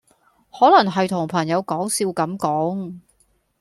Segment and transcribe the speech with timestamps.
[0.51, 2.95] 可能係同朋友講笑咁講